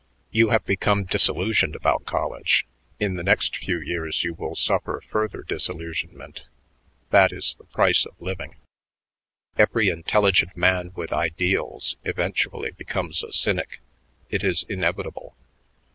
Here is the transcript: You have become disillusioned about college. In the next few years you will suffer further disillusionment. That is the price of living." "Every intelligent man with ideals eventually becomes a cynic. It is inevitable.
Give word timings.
You 0.31 0.49
have 0.49 0.65
become 0.65 1.03
disillusioned 1.03 1.75
about 1.75 2.05
college. 2.07 2.65
In 2.99 3.17
the 3.17 3.23
next 3.23 3.55
few 3.57 3.77
years 3.79 4.23
you 4.23 4.33
will 4.33 4.55
suffer 4.55 4.99
further 5.07 5.43
disillusionment. 5.43 6.47
That 7.11 7.31
is 7.31 7.53
the 7.59 7.65
price 7.65 8.07
of 8.07 8.19
living." 8.19 8.55
"Every 9.59 9.89
intelligent 9.89 10.57
man 10.57 10.89
with 10.95 11.13
ideals 11.13 11.97
eventually 12.03 12.71
becomes 12.71 13.21
a 13.23 13.31
cynic. 13.31 13.79
It 14.31 14.43
is 14.43 14.63
inevitable. 14.67 15.35